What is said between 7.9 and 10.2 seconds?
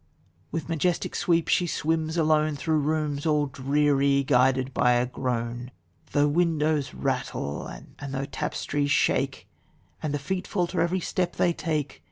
though tap'stries shake And the